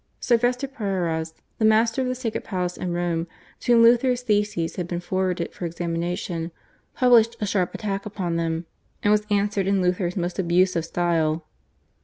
[0.19, 3.27] Sylvester Prierias, the master of the Sacred Palace in Rome,
[3.59, 6.49] to whom Luther's theses had been forwarded for examination,
[6.95, 8.65] published a sharp attack upon them,
[9.03, 11.45] and was answered in Luther's most abusive style.